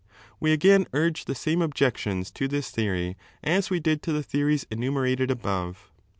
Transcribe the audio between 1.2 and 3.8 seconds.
the same objections to this theory as we